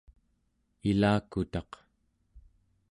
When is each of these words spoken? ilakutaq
ilakutaq 0.89 1.71